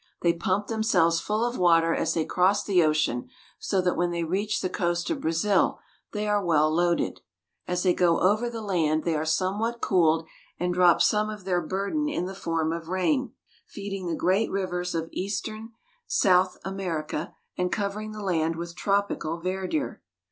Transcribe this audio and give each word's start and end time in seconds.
They 0.23 0.33
pump 0.33 0.65
themselves 0.65 1.19
full 1.19 1.45
of 1.45 1.59
water 1.59 1.93
as 1.93 2.15
they 2.15 2.25
cross 2.25 2.63
the 2.63 2.81
ocean, 2.83 3.29
so 3.59 3.81
that 3.81 3.95
when 3.95 4.09
they 4.09 4.23
reach 4.23 4.61
the 4.61 4.67
coast 4.67 5.11
of 5.11 5.21
Brazil 5.21 5.79
they 6.11 6.27
are 6.27 6.43
well 6.43 6.73
loaded. 6.73 7.21
As 7.67 7.83
they 7.83 7.93
go 7.93 8.19
over 8.19 8.49
the 8.49 8.63
land 8.63 9.03
they 9.03 9.15
are 9.15 9.25
somewhat 9.27 9.79
cooled, 9.79 10.25
and 10.59 10.73
drop 10.73 11.03
some 11.03 11.29
of 11.29 11.43
their 11.45 11.61
burden 11.61 12.09
in 12.09 12.25
the 12.25 12.33
form 12.33 12.73
of 12.73 12.87
rain, 12.87 13.33
feeding 13.67 14.07
the 14.07 14.15
great 14.15 14.49
rivers 14.49 14.95
of 14.95 15.07
eastern 15.11 15.69
South 16.07 16.57
America, 16.65 17.35
and 17.55 17.71
covering 17.71 18.11
the 18.11 18.23
land 18.23 18.55
with 18.55 18.75
tropical 18.75 19.39
verdure. 19.39 19.99